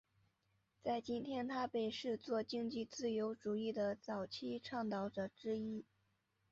[0.81, 5.85] 在今天他被视作经济自由主义的早期倡导者之一。